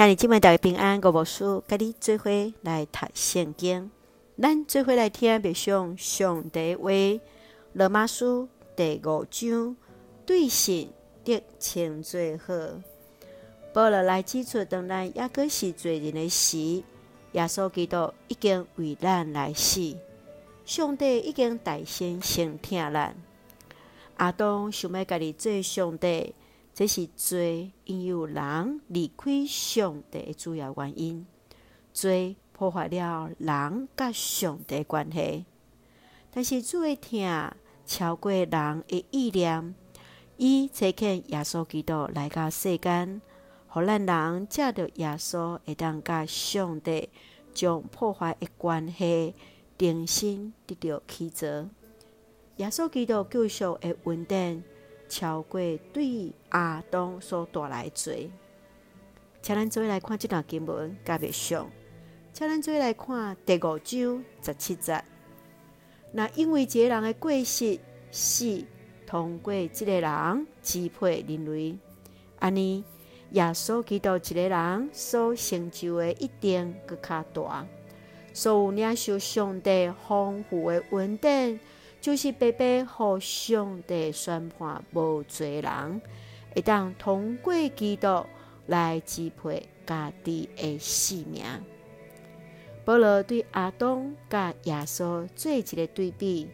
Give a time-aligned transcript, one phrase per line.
[0.00, 2.30] 向你今晚大平安，我无事，跟你做伙
[2.62, 3.90] 来读圣经，
[4.40, 6.90] 咱做伙来听默想上帝话。
[7.74, 9.76] 罗马书第五章，
[10.24, 10.88] 对神
[11.22, 12.54] 的称最好。
[13.74, 16.82] 保罗来指出，当咱抑阁是罪人的时，
[17.32, 19.94] 耶稣基督已经为咱来死，
[20.64, 23.14] 上帝已经代先先疼咱。
[24.16, 26.34] 阿当想要家己做上帝。
[26.80, 31.26] 这是罪引诱人离开上帝的主要原因。
[31.92, 35.44] 罪破坏了人甲上帝关系，
[36.30, 37.54] 但是主的疼
[37.84, 38.48] 超过人
[38.88, 39.74] 的意念。
[40.38, 43.20] 伊差遣耶稣基督来到世间，
[43.68, 47.10] 互咱人借着耶稣会当甲上帝
[47.52, 49.34] 将破坏的关系
[49.76, 51.46] 重新得到起造。
[52.56, 54.64] 耶稣基督救赎的稳定。
[55.10, 55.60] 超过
[55.92, 58.30] 对亚当所带来的罪，
[59.42, 61.68] 请咱做来看这段经文，甲别上，
[62.32, 65.02] 请咱做来看第五章十七节。
[66.12, 67.80] 那因为这个人的过失，
[68.12, 68.64] 是
[69.04, 71.76] 通过这个人支配人类，
[72.38, 72.84] 安尼
[73.32, 77.66] 耶稣基督这个人所成就的一定阁较大，
[78.32, 81.58] 所有领受上帝丰富的恩典。
[82.00, 86.00] 就是白白互上帝宣判无罪人，
[86.54, 88.24] 会当通过基督
[88.66, 91.44] 来支配家己的性命。
[92.84, 96.48] 保罗对阿当甲耶稣做一个对比：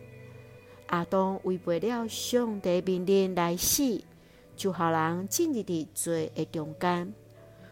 [0.87, 4.03] 阿当违背了上帝命令来死，
[4.57, 7.15] 就互人进入伫罪的中间。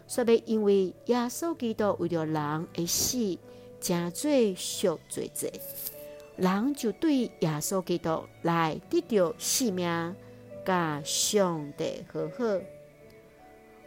[0.07, 3.37] 煞要因为耶稣基督为了人的死，
[3.81, 5.51] 成做赎罪祭。
[6.37, 10.15] 人就对耶稣基督来得到性命，
[10.65, 12.43] 甲上帝和好。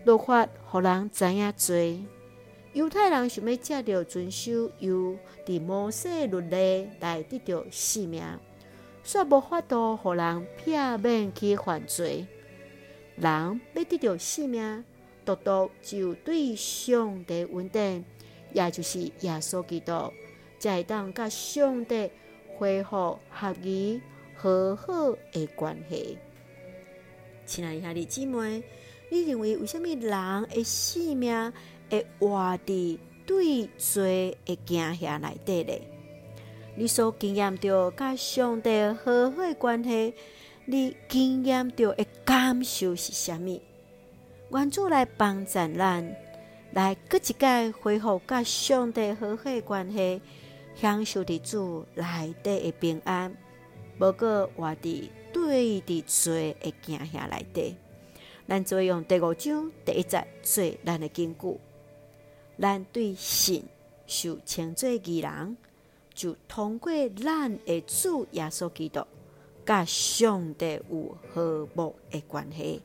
[0.05, 2.03] 律法互人知影罪，
[2.73, 8.23] 犹太人想要借着遵守犹伫摩西律例来得到性命，
[9.05, 12.27] 煞无法度互人片面去犯罪。
[13.17, 14.85] 人要得到性命，
[15.27, 18.05] 独独就对上帝稳定，
[18.55, 20.11] 也就是耶稣基督，
[20.59, 22.11] 才会当甲上帝。
[22.59, 24.03] 恢复合宜
[24.35, 26.19] 和好的关系。
[27.47, 28.63] 亲爱的兄弟姊妹，
[29.11, 31.53] 你认为为什么人的性命
[31.89, 35.73] 会活伫对罪的惊吓内底呢？
[36.77, 40.15] 你所经验到甲上帝和好的关系，
[40.67, 43.61] 你经验到的感受是啥物？
[44.51, 46.17] 愿主来帮助咱，
[46.73, 50.21] 来阁一摆恢复甲上帝和好的关系。
[50.81, 53.37] 享受的主内底的平安，
[53.99, 57.77] 无过活伫对的罪的惊吓内底。
[58.47, 61.59] 咱就用第五章第一节做咱的根据。
[62.61, 63.61] 咱对神
[64.07, 65.57] 受称作义人，
[66.15, 69.05] 就通过咱的主耶稣基督，
[69.67, 72.81] 甲上帝有和睦的关系。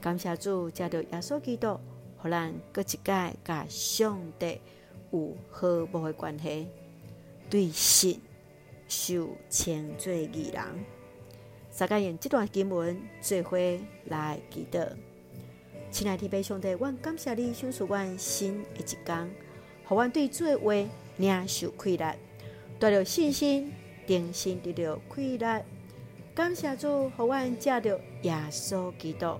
[0.00, 1.78] 感谢主，借着耶稣基督，
[2.20, 4.60] 互咱阁一摆甲上帝
[5.12, 6.66] 有和睦的关系。
[7.50, 8.14] 对神
[8.88, 10.62] 受称作义人，
[11.78, 13.56] 大家用这段经文做伙
[14.04, 14.86] 来祈祷。
[15.90, 19.30] 亲爱的弟兄弟，我感谢你，享受我新的一天，
[19.86, 20.74] 互我对做话
[21.16, 22.14] 领受快乐，
[22.78, 23.72] 带着信心，
[24.06, 25.64] 定心得到快乐。
[26.34, 29.38] 感谢主，互我借着耶稣基督，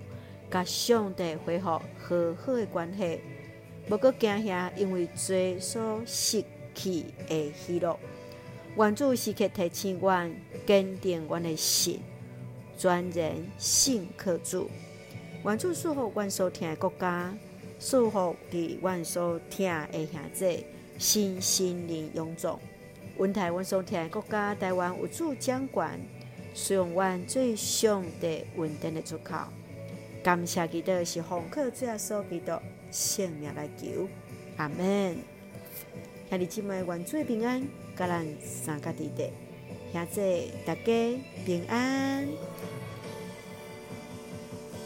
[0.50, 3.20] 甲上帝恢复和好的关系，
[3.90, 6.42] 无过惊吓，因为罪所失。
[6.78, 7.99] 去的喜乐，
[8.77, 10.31] 愿主时刻提醒我，
[10.65, 12.00] 坚定我的心，
[12.78, 14.71] 专人信靠主。
[15.44, 17.34] 愿主赐福阮所听的国家，
[17.81, 20.65] 赐福伫阮所听的兄弟，
[20.99, 22.59] 心心灵永壮。
[23.17, 26.00] 阮台阮所听的国家，台湾有主掌管，
[26.55, 29.37] 使用阮最上帝稳定的出口。
[30.22, 32.53] 感谢基督是奉靠主耶稣基督
[32.91, 34.08] 性命来求，
[34.56, 35.38] 阿门。
[36.28, 37.66] 兄弟姊妹，愿主平安，
[37.96, 39.30] 甲咱三个弟弟，
[39.92, 42.28] 兄弟大家平安。